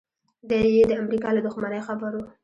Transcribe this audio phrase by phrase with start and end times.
[0.49, 2.21] دی یې د امریکا له دښمنۍ خبر و